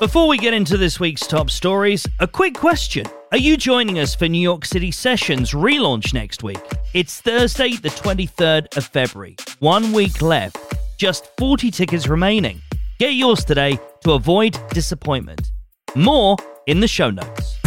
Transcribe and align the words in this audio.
Before 0.00 0.26
we 0.26 0.38
get 0.38 0.52
into 0.52 0.76
this 0.76 0.98
week's 0.98 1.24
top 1.24 1.48
stories, 1.48 2.04
a 2.18 2.26
quick 2.26 2.54
question. 2.54 3.06
Are 3.30 3.38
you 3.38 3.56
joining 3.56 4.00
us 4.00 4.12
for 4.12 4.28
New 4.28 4.40
York 4.40 4.64
City 4.64 4.90
Sessions 4.90 5.52
relaunch 5.52 6.12
next 6.12 6.42
week? 6.42 6.58
It's 6.94 7.20
Thursday, 7.20 7.76
the 7.76 7.90
23rd 7.90 8.76
of 8.76 8.84
February. 8.86 9.36
One 9.60 9.92
week 9.92 10.20
left, 10.20 10.56
just 10.98 11.30
40 11.38 11.70
tickets 11.70 12.08
remaining. 12.08 12.60
Get 12.98 13.14
yours 13.14 13.44
today 13.44 13.78
to 14.02 14.12
avoid 14.12 14.58
disappointment. 14.70 15.52
More 15.94 16.36
in 16.66 16.80
the 16.80 16.88
show 16.88 17.10
notes. 17.10 17.58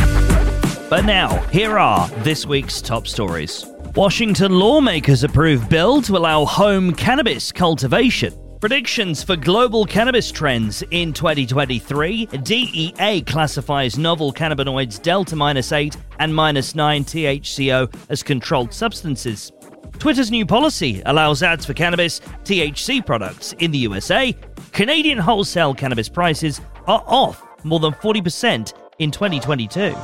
But 0.89 1.05
now, 1.05 1.29
here 1.47 1.79
are 1.79 2.09
this 2.23 2.45
week's 2.45 2.81
top 2.81 3.07
stories. 3.07 3.65
Washington 3.95 4.59
lawmakers 4.59 5.23
approve 5.23 5.69
bill 5.69 6.01
to 6.01 6.17
allow 6.17 6.43
home 6.43 6.93
cannabis 6.93 7.53
cultivation. 7.53 8.33
Predictions 8.59 9.23
for 9.23 9.35
global 9.35 9.85
cannabis 9.85 10.31
trends 10.31 10.81
in 10.89 11.13
2023. 11.13 12.25
DEA 12.25 13.21
classifies 13.21 13.99
novel 13.99 14.33
cannabinoids 14.33 14.99
delta 14.99 15.35
minus 15.35 15.71
8 15.71 15.95
and 16.17 16.33
minus 16.33 16.73
9 16.73 17.05
THCO 17.05 17.93
as 18.09 18.23
controlled 18.23 18.73
substances. 18.73 19.51
Twitter's 19.99 20.31
new 20.31 20.43
policy 20.43 21.03
allows 21.05 21.43
ads 21.43 21.65
for 21.65 21.75
cannabis 21.75 22.19
THC 22.45 23.05
products 23.05 23.53
in 23.59 23.69
the 23.69 23.77
USA. 23.77 24.35
Canadian 24.71 25.19
wholesale 25.19 25.75
cannabis 25.75 26.09
prices 26.09 26.59
are 26.87 27.03
off 27.05 27.43
more 27.63 27.79
than 27.79 27.93
40% 27.93 28.73
in 28.97 29.11
2022. 29.11 29.95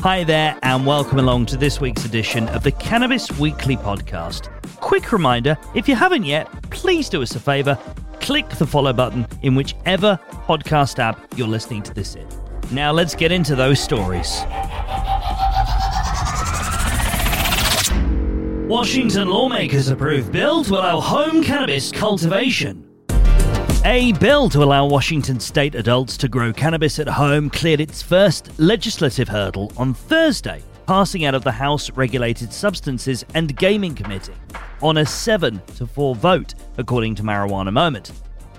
Hi 0.00 0.22
there, 0.22 0.56
and 0.62 0.86
welcome 0.86 1.18
along 1.18 1.46
to 1.46 1.56
this 1.56 1.80
week's 1.80 2.04
edition 2.04 2.48
of 2.50 2.62
the 2.62 2.70
Cannabis 2.70 3.30
Weekly 3.38 3.76
podcast. 3.76 4.48
Quick 4.76 5.10
reminder 5.10 5.58
if 5.74 5.88
you 5.88 5.96
haven't 5.96 6.24
yet, 6.24 6.46
please 6.70 7.08
do 7.08 7.20
us 7.20 7.34
a 7.34 7.40
favor 7.40 7.76
click 8.20 8.48
the 8.50 8.66
follow 8.66 8.92
button 8.92 9.26
in 9.42 9.54
whichever 9.54 10.18
podcast 10.46 10.98
app 10.98 11.18
you're 11.36 11.48
listening 11.48 11.82
to 11.82 11.94
this 11.94 12.14
in. 12.14 12.28
Now, 12.70 12.92
let's 12.92 13.14
get 13.14 13.32
into 13.32 13.56
those 13.56 13.80
stories. 13.80 14.42
Washington 18.68 19.28
lawmakers 19.28 19.88
approve 19.88 20.30
bill 20.30 20.62
to 20.64 20.74
allow 20.74 21.00
home 21.00 21.42
cannabis 21.42 21.90
cultivation. 21.90 22.87
A 23.90 24.12
bill 24.12 24.50
to 24.50 24.62
allow 24.62 24.84
Washington 24.84 25.40
state 25.40 25.74
adults 25.74 26.18
to 26.18 26.28
grow 26.28 26.52
cannabis 26.52 26.98
at 26.98 27.08
home 27.08 27.48
cleared 27.48 27.80
its 27.80 28.02
first 28.02 28.50
legislative 28.58 29.28
hurdle 29.28 29.72
on 29.78 29.94
Thursday, 29.94 30.62
passing 30.86 31.24
out 31.24 31.34
of 31.34 31.42
the 31.42 31.50
House 31.50 31.90
Regulated 31.92 32.52
Substances 32.52 33.24
and 33.32 33.56
Gaming 33.56 33.94
Committee 33.94 34.34
on 34.82 34.98
a 34.98 35.06
7 35.06 35.62
to 35.76 35.86
4 35.86 36.14
vote, 36.16 36.52
according 36.76 37.14
to 37.14 37.22
Marijuana 37.22 37.72
Moment. 37.72 38.12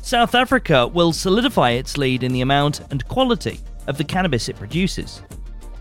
South 0.02 0.34
Africa 0.34 0.88
will 0.88 1.12
solidify 1.12 1.70
its 1.70 1.96
lead 1.96 2.24
in 2.24 2.32
the 2.32 2.40
amount 2.40 2.80
and 2.90 3.06
quality 3.06 3.60
of 3.86 3.96
the 3.96 4.02
cannabis 4.02 4.48
it 4.48 4.56
produces. 4.56 5.22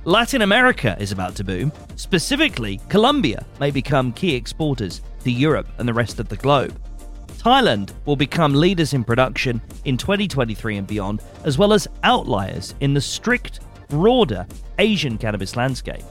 Latin 0.07 0.43
America 0.43 0.95
is 0.99 1.11
about 1.11 1.35
to 1.35 1.43
boom. 1.43 1.73
Specifically, 1.95 2.79
Colombia 2.89 3.43
may 3.59 3.71
become 3.71 4.13
key 4.13 4.35
exporters 4.35 5.01
to 5.23 5.31
Europe 5.31 5.67
and 5.79 5.87
the 5.87 5.93
rest 5.95 6.19
of 6.19 6.29
the 6.29 6.37
globe. 6.37 6.79
Thailand 7.39 7.91
will 8.05 8.15
become 8.15 8.53
leaders 8.53 8.93
in 8.93 9.03
production 9.03 9.59
in 9.85 9.97
2023 9.97 10.77
and 10.77 10.85
beyond, 10.85 11.23
as 11.43 11.57
well 11.57 11.73
as 11.73 11.87
outliers 12.03 12.75
in 12.81 12.93
the 12.93 13.01
strict, 13.01 13.61
broader 13.89 14.45
Asian 14.77 15.17
cannabis 15.17 15.55
landscape. 15.55 16.03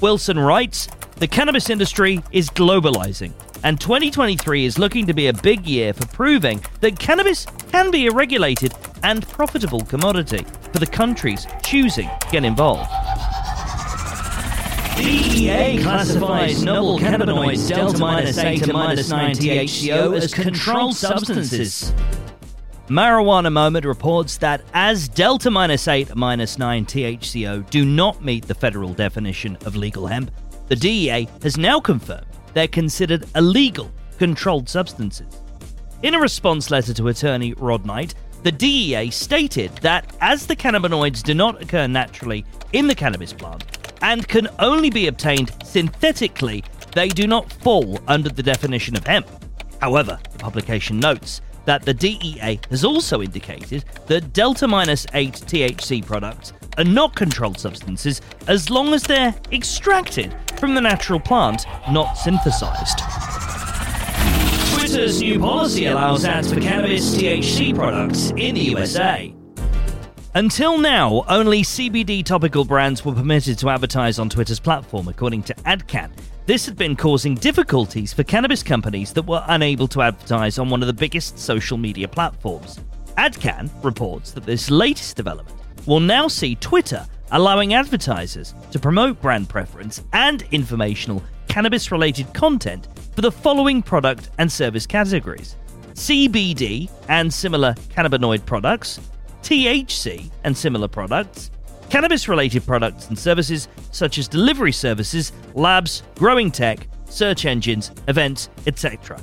Wilson 0.00 0.38
writes 0.38 0.88
The 1.22 1.28
cannabis 1.28 1.70
industry 1.70 2.20
is 2.32 2.50
globalizing, 2.50 3.32
and 3.62 3.80
2023 3.80 4.64
is 4.64 4.76
looking 4.76 5.06
to 5.06 5.14
be 5.14 5.28
a 5.28 5.32
big 5.32 5.64
year 5.68 5.92
for 5.92 6.04
proving 6.08 6.60
that 6.80 6.98
cannabis 6.98 7.46
can 7.70 7.92
be 7.92 8.08
a 8.08 8.10
regulated 8.10 8.74
and 9.04 9.24
profitable 9.28 9.82
commodity 9.82 10.44
for 10.72 10.80
the 10.80 10.86
countries 10.88 11.46
choosing 11.62 12.08
to 12.08 12.26
get 12.32 12.44
involved. 12.44 12.90
DEA 14.96 15.80
classifies 15.80 16.64
novel 16.64 16.98
cannabinoids 16.98 17.68
delta 17.68 17.98
minus 17.98 18.38
8 18.38 18.62
and 18.62 18.72
minus 18.72 19.08
9 19.08 19.36
THCO 19.36 20.16
as 20.16 20.34
controlled 20.34 20.96
substances. 20.96 21.94
Marijuana 22.88 23.52
Moment 23.52 23.86
reports 23.86 24.38
that 24.38 24.62
as 24.74 25.06
delta 25.06 25.52
minus 25.52 25.86
8 25.86 26.16
minus 26.16 26.58
9 26.58 26.84
THCO 26.84 27.70
do 27.70 27.84
not 27.84 28.24
meet 28.24 28.48
the 28.48 28.56
federal 28.56 28.92
definition 28.92 29.56
of 29.64 29.76
legal 29.76 30.08
hemp, 30.08 30.32
the 30.72 30.76
DEA 30.76 31.28
has 31.42 31.58
now 31.58 31.78
confirmed 31.78 32.24
they're 32.54 32.66
considered 32.66 33.26
illegal 33.36 33.92
controlled 34.16 34.66
substances. 34.66 35.42
In 36.02 36.14
a 36.14 36.18
response 36.18 36.70
letter 36.70 36.94
to 36.94 37.08
attorney 37.08 37.52
Rod 37.52 37.84
Knight, 37.84 38.14
the 38.42 38.52
DEA 38.52 39.10
stated 39.10 39.70
that 39.82 40.16
as 40.22 40.46
the 40.46 40.56
cannabinoids 40.56 41.22
do 41.22 41.34
not 41.34 41.60
occur 41.60 41.86
naturally 41.86 42.46
in 42.72 42.86
the 42.86 42.94
cannabis 42.94 43.34
plant 43.34 43.64
and 44.00 44.26
can 44.26 44.48
only 44.60 44.88
be 44.88 45.08
obtained 45.08 45.52
synthetically, 45.62 46.64
they 46.94 47.10
do 47.10 47.26
not 47.26 47.52
fall 47.52 48.00
under 48.08 48.30
the 48.30 48.42
definition 48.42 48.96
of 48.96 49.06
hemp. 49.06 49.28
However, 49.78 50.18
the 50.32 50.38
publication 50.38 50.98
notes 50.98 51.42
that 51.66 51.82
the 51.82 51.92
DEA 51.92 52.58
has 52.70 52.82
also 52.82 53.20
indicated 53.20 53.84
that 54.06 54.32
delta 54.32 54.66
minus 54.66 55.06
8 55.12 55.34
THC 55.34 56.02
products 56.02 56.54
are 56.78 56.84
not 56.84 57.14
controlled 57.14 57.58
substances 57.58 58.20
as 58.48 58.70
long 58.70 58.94
as 58.94 59.02
they're 59.02 59.34
extracted 59.50 60.34
from 60.58 60.74
the 60.74 60.80
natural 60.80 61.20
plant, 61.20 61.66
not 61.90 62.14
synthesized. 62.14 63.00
Twitter's 64.74 65.20
new 65.20 65.38
policy 65.38 65.86
allows 65.86 66.24
ads 66.24 66.52
for 66.52 66.60
cannabis 66.60 67.16
THC 67.16 67.74
products 67.74 68.30
in 68.36 68.54
the 68.54 68.60
USA. 68.60 69.34
Until 70.34 70.78
now, 70.78 71.24
only 71.28 71.62
CBD 71.62 72.24
topical 72.24 72.64
brands 72.64 73.04
were 73.04 73.12
permitted 73.12 73.58
to 73.58 73.68
advertise 73.68 74.18
on 74.18 74.30
Twitter's 74.30 74.60
platform, 74.60 75.08
according 75.08 75.42
to 75.42 75.54
AdCat. 75.66 76.10
This 76.46 76.66
had 76.66 76.76
been 76.76 76.96
causing 76.96 77.34
difficulties 77.34 78.12
for 78.12 78.24
cannabis 78.24 78.62
companies 78.62 79.12
that 79.12 79.26
were 79.26 79.44
unable 79.48 79.86
to 79.88 80.02
advertise 80.02 80.58
on 80.58 80.70
one 80.70 80.82
of 80.82 80.86
the 80.86 80.92
biggest 80.92 81.38
social 81.38 81.76
media 81.76 82.08
platforms. 82.08 82.80
AdCan 83.18 83.70
reports 83.84 84.32
that 84.32 84.44
this 84.44 84.70
latest 84.70 85.16
development 85.16 85.61
will 85.86 86.00
now 86.00 86.28
see 86.28 86.54
Twitter 86.56 87.06
allowing 87.30 87.74
advertisers 87.74 88.54
to 88.70 88.78
promote 88.78 89.20
brand 89.20 89.48
preference 89.48 90.02
and 90.12 90.42
informational 90.50 91.22
cannabis 91.48 91.90
related 91.90 92.32
content 92.34 92.88
for 93.14 93.20
the 93.20 93.32
following 93.32 93.82
product 93.82 94.30
and 94.38 94.50
service 94.50 94.86
categories 94.86 95.56
CBD 95.94 96.90
and 97.08 97.32
similar 97.32 97.74
cannabinoid 97.94 98.44
products, 98.46 99.00
THC 99.42 100.30
and 100.44 100.56
similar 100.56 100.88
products, 100.88 101.50
cannabis 101.90 102.28
related 102.28 102.64
products 102.64 103.08
and 103.08 103.18
services 103.18 103.68
such 103.90 104.16
as 104.18 104.28
delivery 104.28 104.72
services, 104.72 105.32
labs, 105.54 106.02
growing 106.16 106.50
tech, 106.50 106.88
search 107.04 107.44
engines, 107.44 107.92
events, 108.08 108.48
etc. 108.66 109.20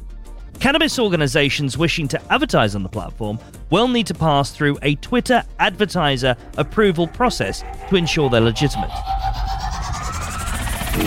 Cannabis 0.59 0.99
organizations 0.99 1.77
wishing 1.77 2.07
to 2.07 2.21
advertise 2.31 2.75
on 2.75 2.83
the 2.83 2.89
platform 2.89 3.39
will 3.69 3.87
need 3.87 4.07
to 4.07 4.13
pass 4.13 4.51
through 4.51 4.77
a 4.81 4.95
Twitter 4.95 5.43
advertiser 5.59 6.35
approval 6.57 7.07
process 7.07 7.63
to 7.89 7.95
ensure 7.95 8.29
they're 8.29 8.41
legitimate. 8.41 8.91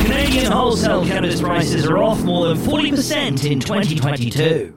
Canadian 0.04 0.50
wholesale 0.50 1.04
cannabis 1.04 1.40
prices 1.40 1.86
are 1.86 1.98
off 1.98 2.22
more 2.22 2.48
than 2.48 2.56
40% 2.58 3.50
in 3.50 3.60
2022. 3.60 4.74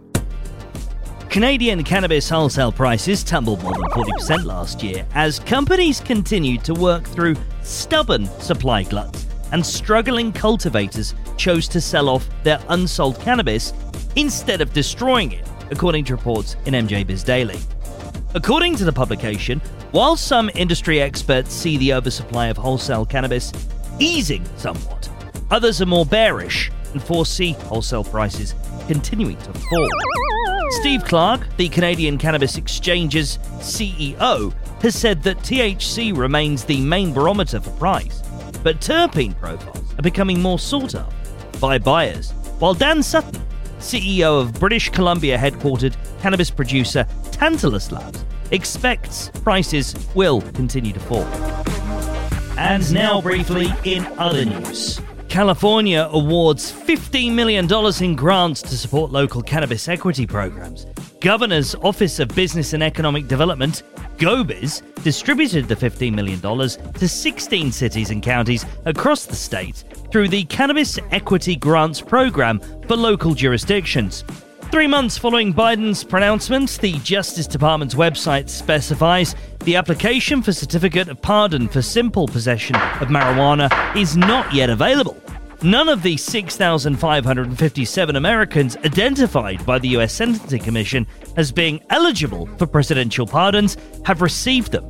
Canadian 1.30 1.84
cannabis 1.84 2.30
wholesale 2.30 2.72
prices 2.72 3.24
tumbled 3.24 3.62
more 3.62 3.74
than 3.74 3.84
40% 3.84 4.46
last 4.46 4.82
year 4.82 5.06
as 5.16 5.40
companies 5.40 6.00
continued 6.00 6.64
to 6.64 6.74
work 6.74 7.04
through 7.04 7.36
stubborn 7.62 8.26
supply 8.40 8.84
gluts 8.84 9.26
and 9.52 9.66
struggling 9.66 10.32
cultivators 10.32 11.14
chose 11.38 11.68
to 11.68 11.82
sell 11.82 12.10
off 12.10 12.28
their 12.44 12.60
unsold 12.70 13.20
cannabis 13.20 13.74
instead 14.16 14.62
of 14.62 14.72
destroying 14.74 15.32
it, 15.34 15.46
according 15.72 16.06
to 16.06 16.16
reports 16.16 16.56
in 16.66 16.74
MJ 16.74 17.06
Biz 17.06 17.24
Daily. 17.24 17.60
According 18.36 18.76
to 18.76 18.84
the 18.84 18.92
publication, 18.92 19.62
while 19.92 20.18
some 20.18 20.52
industry 20.56 21.00
experts 21.00 21.54
see 21.54 21.78
the 21.78 21.94
oversupply 21.94 22.48
of 22.48 22.58
wholesale 22.58 23.06
cannabis 23.06 23.54
easing 23.98 24.44
somewhat, 24.58 25.10
others 25.52 25.82
are 25.82 25.86
more 25.86 26.06
bearish 26.06 26.70
and 26.92 27.02
foresee 27.02 27.54
wholesale 27.54 28.04
prices 28.04 28.54
continuing 28.88 29.38
to 29.38 29.54
fall. 29.54 29.90
Steve 30.82 31.06
Clark, 31.06 31.48
the 31.56 31.70
Canadian 31.70 32.18
Cannabis 32.18 32.58
Exchange's 32.58 33.38
CEO, 33.60 34.54
has 34.82 34.96
said 34.96 35.24
that 35.24 35.38
THC 35.38 36.16
remains 36.16 36.66
the 36.66 36.82
main 36.82 37.14
barometer 37.14 37.62
for 37.62 37.72
price, 37.72 38.22
but 38.64 38.82
terpene 38.82 39.40
profiles 39.40 39.94
are 39.98 40.04
becoming 40.04 40.42
more 40.42 40.60
sought 40.60 40.94
after 40.94 41.60
by 41.60 41.78
buyers. 41.78 42.32
While 42.60 42.74
Dan 42.74 43.02
Sutton, 43.02 43.42
CEO 43.80 44.42
of 44.42 44.54
British 44.54 44.90
Columbia 44.90 45.38
headquartered 45.38 45.96
cannabis 46.22 46.50
producer 46.50 47.06
Tantalus 47.32 47.92
Labs, 47.92 48.26
expects 48.52 49.30
prices 49.44 49.96
will 50.16 50.42
continue 50.54 50.94
to 50.94 51.00
fall. 51.00 51.26
And 52.58 52.92
now, 52.94 53.22
briefly, 53.22 53.68
in 53.84 54.06
other 54.18 54.46
news. 54.46 55.02
California 55.28 56.08
awards 56.12 56.72
$15 56.72 57.34
million 57.34 57.68
in 58.02 58.16
grants 58.16 58.62
to 58.62 58.78
support 58.78 59.12
local 59.12 59.42
cannabis 59.42 59.88
equity 59.90 60.26
programs. 60.26 60.86
Governor's 61.26 61.74
Office 61.82 62.20
of 62.20 62.28
Business 62.36 62.74
and 62.74 62.84
Economic 62.84 63.28
Development, 63.28 63.82
GOBIZ, 64.18 64.84
distributed 65.04 65.68
the 65.68 65.76
$15 65.76 66.14
million 66.14 66.40
to 66.40 67.08
16 67.10 67.72
cities 67.72 68.12
and 68.12 68.22
counties 68.22 68.64
across 68.86 69.26
the 69.26 69.36
state 69.36 69.84
through 70.12 70.30
the 70.30 70.44
Cannabis 70.44 71.00
Equity 71.10 71.56
Grants 71.56 72.00
Program 72.00 72.60
for 72.88 72.96
local 72.96 73.34
jurisdictions. 73.34 74.24
Three 74.70 74.86
months 74.86 75.18
following 75.18 75.52
Biden's 75.52 76.04
pronouncement, 76.04 76.78
the 76.80 77.00
Justice 77.00 77.48
Department's 77.48 77.96
website 77.96 78.48
specifies 78.48 79.34
the 79.62 79.78
application 79.78 80.44
for 80.44 80.52
certificate 80.52 81.08
of 81.08 81.20
pardon 81.24 81.68
for 81.68 81.82
simple 81.82 82.28
possession 82.28 82.76
of 82.76 83.08
marijuana 83.08 83.72
is 83.98 84.16
not 84.16 84.54
yet 84.54 84.70
available. 84.70 85.20
None 85.64 85.90
of 85.90 86.04
the 86.04 86.18
6,557 86.18 88.16
Americans 88.16 88.78
identified 88.78 89.66
by 89.66 89.80
the 89.80 89.88
U.S. 89.90 90.14
Sentencing 90.14 90.62
Commission 90.62 91.08
as 91.38 91.52
being 91.52 91.82
eligible 91.90 92.48
for 92.58 92.68
presidential 92.68 93.26
pardons 93.26 93.78
have 94.06 94.22
received 94.22 94.72
them. 94.72 94.90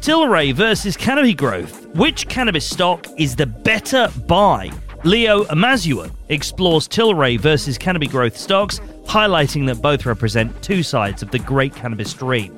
Tilray 0.00 0.52
versus 0.52 0.96
Canopy 0.96 1.34
Growth. 1.34 1.86
Which 1.94 2.28
cannabis 2.28 2.68
stock 2.68 3.06
is 3.18 3.36
the 3.36 3.46
better 3.46 4.10
buy? 4.26 4.70
Leo 5.04 5.44
Amazua 5.44 6.10
explores 6.28 6.88
Tilray 6.88 7.38
versus 7.38 7.78
Canopy 7.78 8.08
Growth 8.08 8.36
stocks, 8.36 8.80
highlighting 9.04 9.66
that 9.66 9.82
both 9.82 10.04
represent 10.04 10.62
two 10.62 10.82
sides 10.82 11.22
of 11.22 11.30
the 11.30 11.38
great 11.38 11.74
cannabis 11.74 12.12
dream. 12.14 12.56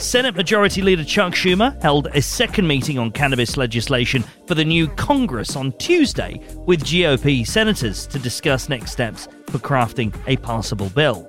Senate 0.00 0.34
Majority 0.34 0.80
Leader 0.80 1.04
Chuck 1.04 1.34
Schumer 1.34 1.80
held 1.82 2.06
a 2.14 2.22
second 2.22 2.66
meeting 2.66 2.98
on 2.98 3.10
cannabis 3.10 3.58
legislation 3.58 4.24
for 4.46 4.54
the 4.54 4.64
new 4.64 4.88
Congress 4.88 5.56
on 5.56 5.72
Tuesday 5.72 6.40
with 6.64 6.82
GOP 6.82 7.46
senators 7.46 8.06
to 8.06 8.18
discuss 8.18 8.70
next 8.70 8.92
steps 8.92 9.28
for 9.48 9.58
crafting 9.58 10.14
a 10.26 10.38
passable 10.38 10.88
bill. 10.88 11.28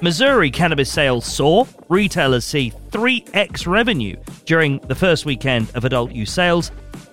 Missouri 0.00 0.48
cannabis 0.48 0.92
sales 0.92 1.26
soar. 1.26 1.66
Retailers 1.88 2.44
see 2.44 2.72
3x 2.90 3.66
revenue 3.66 4.16
during 4.44 4.78
the 4.86 4.94
first 4.94 5.26
weekend 5.26 5.68
of 5.74 5.84
adult 5.84 6.12
use 6.12 6.32
sales. 6.32 6.70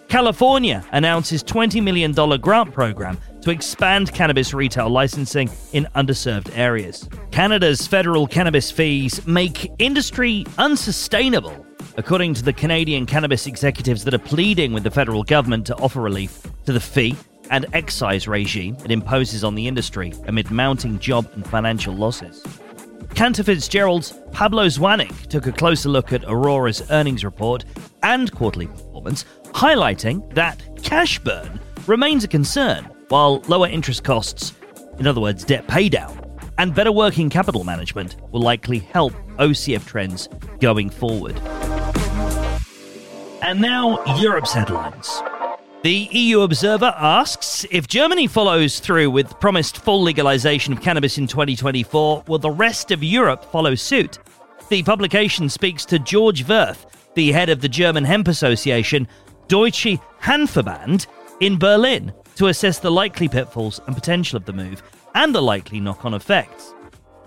California 0.07 0.86
announces 0.92 1.44
$20 1.44 1.81
million 1.81 2.12
grant 2.39 2.71
program 2.74 3.18
to 3.42 3.52
expand 3.52 4.14
cannabis 4.14 4.54
retail 4.54 4.90
licensing 4.90 5.50
in 5.74 5.88
underserved 5.96 6.56
areas. 6.58 7.10
Canada's 7.32 7.88
federal 7.88 8.28
cannabis 8.28 8.72
fees 8.72 9.26
make 9.26 9.72
industry 9.80 10.46
unsustainable, 10.58 11.66
according 11.98 12.34
to 12.34 12.44
the 12.44 12.54
Canadian 12.54 13.06
cannabis 13.06 13.48
executives 13.48 14.04
that 14.04 14.14
are 14.14 14.20
pleading 14.20 14.74
with 14.74 14.84
the 14.84 14.92
federal 14.92 15.24
government 15.24 15.66
to 15.66 15.76
offer 15.78 16.02
relief 16.02 16.42
to 16.66 16.74
the 16.74 16.80
fee 16.80 17.16
and 17.50 17.66
excise 17.74 18.28
regime 18.28 18.78
it 18.86 18.92
imposes 18.92 19.44
on 19.44 19.56
the 19.56 19.68
industry 19.68 20.14
amid 20.28 20.50
mounting 20.52 20.98
job 21.00 21.30
and 21.34 21.46
financial 21.48 21.94
losses. 21.94 22.44
Cantor 23.14 23.44
Fitzgerald's 23.44 24.18
Pablo 24.32 24.68
Zuanic 24.68 25.28
took 25.28 25.46
a 25.46 25.52
closer 25.52 25.90
look 25.90 26.14
at 26.14 26.24
Aurora's 26.24 26.90
earnings 26.92 27.26
report 27.26 27.66
and 28.04 28.32
quarterly 28.32 28.68
performance, 28.68 29.26
highlighting 29.48 30.34
that 30.34 30.62
cash 30.82 31.20
burn 31.20 31.60
remains 31.88 32.24
a 32.24 32.28
concern 32.28 32.90
while 33.12 33.44
lower 33.50 33.68
interest 33.68 34.06
costs, 34.06 34.54
in 34.98 35.06
other 35.06 35.19
words, 35.19 35.44
debt 35.44 35.68
paydown, 35.68 36.18
and 36.58 36.74
better 36.74 36.94
working 36.94 37.30
capital 37.30 37.66
management 37.66 38.16
will 38.31 38.42
likely 38.42 38.80
help 38.80 39.12
OCF 39.38 39.86
trends 39.86 40.30
going 40.62 40.90
forward. 40.90 41.38
And 43.42 43.60
now, 43.60 44.02
Europe's 44.18 44.54
headlines. 44.54 45.22
The 45.84 46.08
EU 46.12 46.42
Observer 46.42 46.94
asks 46.96 47.66
if 47.69 47.88
Germany 47.88 48.28
follows 48.28 48.80
through 48.80 49.10
with 49.10 49.40
promised 49.42 49.80
full 49.80 50.02
legalization 50.02 50.72
of 50.72 50.81
cannabis 50.81 51.18
in 51.18 51.28
2024, 51.28 52.24
will 52.28 52.40
the 52.40 52.50
rest 52.50 52.92
of 52.92 53.04
Europe 53.04 53.44
follow 53.52 53.75
suit? 53.75 54.19
The 54.69 54.84
publication 54.84 55.50
speaks 55.50 55.84
to 55.86 56.00
George 56.00 56.46
Wurth, 56.46 56.86
the 57.16 57.34
head 57.34 57.50
of 57.50 57.60
the 57.60 57.68
German 57.68 58.06
Hemp 58.06 58.30
Association, 58.30 59.06
Deutsche 59.50 59.98
Hanfverband, 60.22 61.07
in 61.42 61.57
Berlin, 61.57 62.14
to 62.42 62.48
assess 62.48 62.80
the 62.80 62.90
likely 62.90 63.28
pitfalls 63.28 63.80
and 63.86 63.94
potential 63.94 64.36
of 64.36 64.46
the 64.46 64.52
move 64.52 64.82
and 65.14 65.36
the 65.36 65.40
likely 65.40 65.80
knock 65.80 66.06
on 66.06 66.16
effects. 66.16 66.74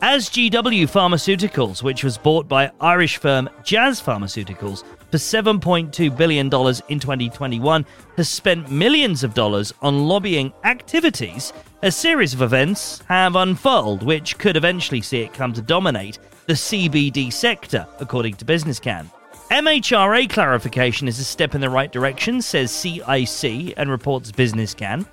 As 0.02 0.28
GW 0.28 0.90
Pharmaceuticals, 0.90 1.84
which 1.84 2.02
was 2.02 2.18
bought 2.18 2.48
by 2.48 2.72
Irish 2.80 3.18
firm 3.18 3.48
Jazz 3.62 4.02
Pharmaceuticals 4.02 4.82
for 5.12 5.18
$7.2 5.18 6.16
billion 6.16 6.46
in 6.46 6.98
2021, 6.98 7.86
has 8.16 8.28
spent 8.28 8.72
millions 8.72 9.22
of 9.22 9.34
dollars 9.34 9.72
on 9.82 10.08
lobbying 10.08 10.52
activities, 10.64 11.52
a 11.84 11.92
series 11.92 12.34
of 12.34 12.42
events 12.42 13.00
have 13.06 13.36
unfurled 13.36 14.02
which 14.02 14.36
could 14.38 14.56
eventually 14.56 15.00
see 15.00 15.20
it 15.20 15.32
come 15.32 15.52
to 15.52 15.62
dominate 15.62 16.18
the 16.46 16.54
CBD 16.54 17.32
sector, 17.32 17.86
according 18.00 18.34
to 18.34 18.44
BusinessCann. 18.44 19.08
MHRA 19.50 20.28
clarification 20.30 21.06
is 21.06 21.18
a 21.18 21.24
step 21.24 21.54
in 21.54 21.60
the 21.60 21.68
right 21.68 21.92
direction, 21.92 22.40
says 22.40 22.70
CIC 22.70 23.74
and 23.76 23.90
reports 23.90 24.32
BusinessCann. 24.32 25.06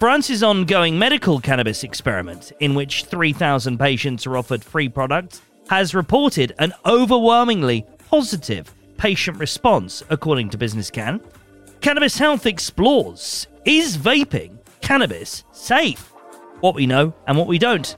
France's 0.00 0.42
ongoing 0.42 0.98
medical 0.98 1.40
cannabis 1.40 1.84
experiment, 1.84 2.52
in 2.60 2.74
which 2.74 3.04
3,000 3.04 3.78
patients 3.78 4.26
are 4.26 4.36
offered 4.36 4.64
free 4.64 4.88
products, 4.88 5.40
has 5.70 5.94
reported 5.94 6.54
an 6.58 6.72
overwhelmingly 6.86 7.86
positive 8.10 8.72
patient 8.96 9.38
response, 9.38 10.02
according 10.10 10.50
to 10.50 10.58
BusinessCann. 10.58 11.20
Cannabis 11.80 12.18
Health 12.18 12.46
explores 12.46 13.46
is 13.64 13.96
vaping 13.96 14.58
cannabis 14.80 15.44
safe? 15.52 16.12
What 16.60 16.74
we 16.74 16.86
know 16.86 17.14
and 17.26 17.38
what 17.38 17.46
we 17.46 17.58
don't. 17.58 17.96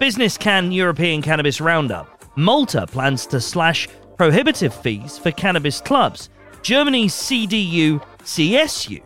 BusinessCann 0.00 0.72
European 0.72 1.20
Cannabis 1.20 1.60
Roundup. 1.60 2.12
Malta 2.36 2.86
plans 2.86 3.26
to 3.26 3.40
slash 3.40 3.88
prohibitive 4.16 4.74
fees 4.74 5.18
for 5.18 5.30
cannabis 5.30 5.80
clubs. 5.80 6.28
Germany's 6.62 7.14
CDU 7.14 8.02
CSU 8.22 9.02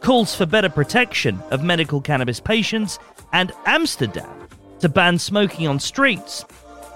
calls 0.00 0.34
for 0.34 0.46
better 0.46 0.68
protection 0.68 1.42
of 1.50 1.64
medical 1.64 2.00
cannabis 2.00 2.38
patients, 2.40 2.98
and 3.32 3.52
Amsterdam 3.66 4.48
to 4.78 4.88
ban 4.88 5.18
smoking 5.18 5.66
on 5.66 5.80
streets. 5.80 6.44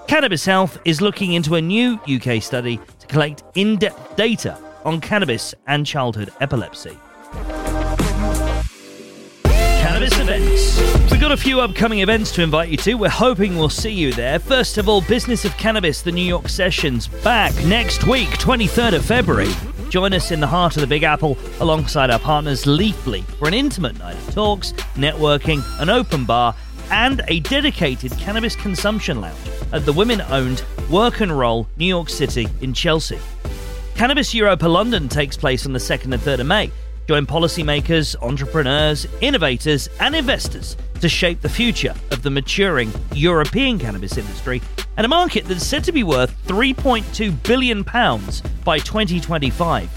Cannabis 0.07 0.45
Health 0.45 0.79
is 0.85 1.01
looking 1.01 1.33
into 1.33 1.55
a 1.55 1.61
new 1.61 1.99
UK 2.07 2.41
study 2.41 2.79
to 2.99 3.07
collect 3.07 3.43
in 3.55 3.77
depth 3.77 4.15
data 4.15 4.57
on 4.85 5.01
cannabis 5.01 5.53
and 5.67 5.85
childhood 5.85 6.31
epilepsy. 6.39 6.97
Events. 10.01 11.11
We've 11.11 11.21
got 11.21 11.31
a 11.31 11.37
few 11.37 11.61
upcoming 11.61 11.99
events 11.99 12.31
to 12.31 12.41
invite 12.41 12.69
you 12.69 12.77
to. 12.77 12.95
We're 12.95 13.09
hoping 13.09 13.55
we'll 13.55 13.69
see 13.69 13.91
you 13.91 14.11
there. 14.13 14.39
First 14.39 14.79
of 14.79 14.89
all, 14.89 15.01
Business 15.01 15.45
of 15.45 15.55
Cannabis, 15.57 16.01
the 16.01 16.11
New 16.11 16.25
York 16.25 16.49
Sessions, 16.49 17.07
back 17.07 17.53
next 17.65 18.07
week, 18.07 18.29
23rd 18.29 18.95
of 18.95 19.05
February. 19.05 19.51
Join 19.89 20.13
us 20.13 20.31
in 20.31 20.39
the 20.39 20.47
heart 20.47 20.75
of 20.75 20.81
the 20.81 20.87
Big 20.87 21.03
Apple 21.03 21.37
alongside 21.59 22.09
our 22.09 22.17
partners 22.17 22.65
Leafly 22.65 23.23
for 23.37 23.47
an 23.47 23.53
intimate 23.53 23.95
night 23.99 24.15
of 24.15 24.33
talks, 24.33 24.71
networking, 24.95 25.61
an 25.79 25.89
open 25.89 26.25
bar, 26.25 26.55
and 26.89 27.21
a 27.27 27.39
dedicated 27.41 28.11
cannabis 28.13 28.55
consumption 28.55 29.21
lounge 29.21 29.37
at 29.71 29.85
the 29.85 29.93
women 29.93 30.19
owned 30.29 30.63
Work 30.89 31.21
and 31.21 31.37
Roll 31.37 31.67
New 31.77 31.85
York 31.85 32.09
City 32.09 32.47
in 32.61 32.73
Chelsea. 32.73 33.19
Cannabis 33.93 34.33
Europa 34.33 34.67
London 34.67 35.07
takes 35.07 35.37
place 35.37 35.67
on 35.67 35.73
the 35.73 35.79
2nd 35.79 36.13
and 36.13 36.23
3rd 36.23 36.39
of 36.39 36.47
May. 36.47 36.71
Join 37.11 37.25
policymakers, 37.25 38.15
entrepreneurs, 38.23 39.05
innovators, 39.19 39.89
and 39.99 40.15
investors 40.15 40.77
to 41.01 41.09
shape 41.09 41.41
the 41.41 41.49
future 41.49 41.93
of 42.09 42.23
the 42.23 42.29
maturing 42.29 42.89
European 43.13 43.77
cannabis 43.77 44.17
industry 44.17 44.61
and 44.95 45.03
a 45.03 45.09
market 45.09 45.43
that's 45.43 45.65
said 45.65 45.83
to 45.83 45.91
be 45.91 46.03
worth 46.03 46.33
3.2 46.47 47.43
billion 47.43 47.83
pounds 47.83 48.39
by 48.63 48.79
2025. 48.79 49.89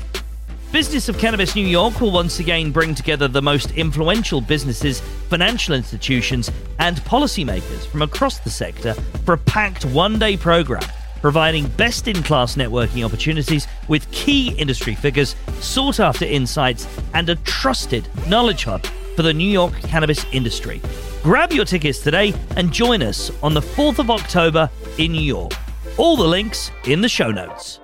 Business 0.72 1.08
of 1.08 1.16
Cannabis 1.16 1.54
New 1.54 1.64
York 1.64 2.00
will 2.00 2.10
once 2.10 2.40
again 2.40 2.72
bring 2.72 2.96
together 2.96 3.28
the 3.28 3.40
most 3.40 3.70
influential 3.76 4.40
businesses, 4.40 4.98
financial 5.28 5.76
institutions, 5.76 6.50
and 6.80 6.96
policymakers 7.02 7.86
from 7.86 8.02
across 8.02 8.40
the 8.40 8.50
sector 8.50 8.92
for 9.24 9.34
a 9.34 9.38
packed 9.38 9.84
one 9.84 10.18
day 10.18 10.36
program 10.36 10.82
providing 11.24 11.66
best 11.68 12.06
in 12.06 12.22
class 12.22 12.54
networking 12.54 13.02
opportunities 13.02 13.66
with 13.88 14.10
key 14.10 14.50
industry 14.58 14.94
figures, 14.94 15.34
sought 15.58 15.98
after 15.98 16.26
insights, 16.26 16.86
and 17.14 17.30
a 17.30 17.36
trusted 17.36 18.06
knowledge 18.28 18.64
hub 18.64 18.84
for 19.16 19.22
the 19.22 19.32
New 19.32 19.48
York 19.48 19.72
cannabis 19.72 20.26
industry. 20.32 20.82
Grab 21.22 21.50
your 21.50 21.64
tickets 21.64 22.00
today 22.00 22.34
and 22.56 22.70
join 22.70 23.00
us 23.00 23.32
on 23.42 23.54
the 23.54 23.62
4th 23.62 24.00
of 24.00 24.10
October 24.10 24.68
in 24.98 25.12
New 25.12 25.22
York. 25.22 25.52
All 25.96 26.14
the 26.14 26.28
links 26.28 26.70
in 26.84 27.00
the 27.00 27.08
show 27.08 27.30
notes. 27.30 27.80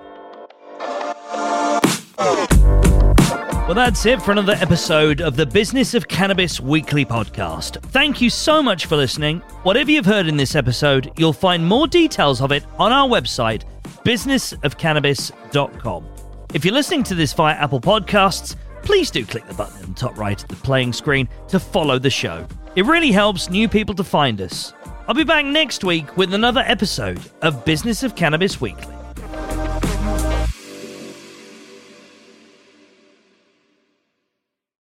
Well, 3.71 3.85
that's 3.85 4.05
it 4.05 4.21
for 4.21 4.33
another 4.33 4.57
episode 4.59 5.21
of 5.21 5.37
the 5.37 5.45
Business 5.45 5.93
of 5.93 6.09
Cannabis 6.09 6.59
Weekly 6.59 7.05
podcast. 7.05 7.81
Thank 7.83 8.19
you 8.19 8.29
so 8.29 8.61
much 8.61 8.85
for 8.85 8.97
listening. 8.97 9.39
Whatever 9.63 9.91
you've 9.91 10.05
heard 10.05 10.27
in 10.27 10.35
this 10.35 10.57
episode, 10.57 11.09
you'll 11.15 11.31
find 11.31 11.65
more 11.65 11.87
details 11.87 12.41
of 12.41 12.51
it 12.51 12.65
on 12.77 12.91
our 12.91 13.07
website, 13.07 13.63
businessofcannabis.com. 14.03 16.05
If 16.53 16.65
you're 16.65 16.73
listening 16.73 17.03
to 17.03 17.15
this 17.15 17.31
via 17.31 17.55
Apple 17.55 17.79
Podcasts, 17.79 18.57
please 18.83 19.09
do 19.09 19.25
click 19.25 19.47
the 19.47 19.53
button 19.53 19.85
in 19.85 19.93
the 19.93 19.97
top 19.97 20.17
right 20.17 20.43
of 20.43 20.49
the 20.49 20.57
playing 20.57 20.91
screen 20.91 21.29
to 21.47 21.57
follow 21.57 21.97
the 21.97 22.09
show. 22.09 22.45
It 22.75 22.83
really 22.83 23.13
helps 23.13 23.49
new 23.49 23.69
people 23.69 23.95
to 23.95 24.03
find 24.03 24.41
us. 24.41 24.73
I'll 25.07 25.15
be 25.15 25.23
back 25.23 25.45
next 25.45 25.85
week 25.85 26.17
with 26.17 26.33
another 26.33 26.65
episode 26.67 27.21
of 27.41 27.63
Business 27.63 28.03
of 28.03 28.17
Cannabis 28.17 28.59
Weekly. 28.59 28.95